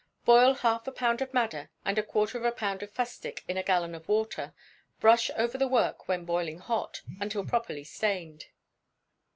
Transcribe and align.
Boil 0.25 0.55
half 0.55 0.87
a 0.87 0.91
pound 0.91 1.21
of 1.21 1.31
madder 1.31 1.69
and 1.85 1.99
a 1.99 2.03
quarter 2.03 2.35
of 2.39 2.43
a 2.43 2.51
pound 2.51 2.81
of 2.81 2.91
fustic 2.91 3.43
in 3.47 3.55
a 3.55 3.61
gallon 3.61 3.93
of 3.93 4.09
water; 4.09 4.51
brush 4.99 5.29
over 5.35 5.59
the 5.59 5.67
work 5.67 6.07
when 6.07 6.25
boiling 6.25 6.57
hot, 6.57 7.03
until 7.19 7.45
properly 7.45 7.83
stained. 7.83 8.45